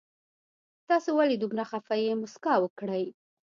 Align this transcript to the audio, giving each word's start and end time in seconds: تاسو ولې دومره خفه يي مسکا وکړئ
تاسو 0.87 1.09
ولې 1.17 1.35
دومره 1.39 1.63
خفه 1.71 1.95
يي 2.03 2.11
مسکا 2.21 2.53
وکړئ 2.59 3.05